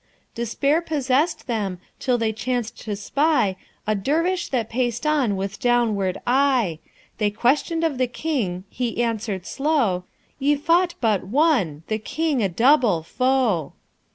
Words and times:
Despair 0.33 0.81
possessed 0.81 1.45
them, 1.45 1.77
till 1.99 2.17
they 2.17 2.33
chanced 2.33 2.75
to 2.81 2.95
spy 2.95 3.55
A 3.85 3.93
Dervish 3.93 4.47
that 4.47 4.67
paced 4.67 5.05
on 5.05 5.35
with 5.35 5.59
downward 5.59 6.19
eye; 6.25 6.79
They 7.19 7.29
questioned 7.29 7.83
of 7.83 7.99
the 7.99 8.07
King; 8.07 8.63
he 8.67 9.03
answer'd 9.03 9.45
slow, 9.45 10.05
'Ye 10.39 10.55
fought 10.55 10.95
but 11.01 11.25
one, 11.25 11.83
the 11.87 11.99
King 11.99 12.41
a 12.41 12.49
double, 12.49 13.03
foe."' 13.03 13.73